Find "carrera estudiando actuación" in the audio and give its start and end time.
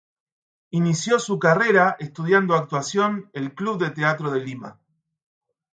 1.37-3.29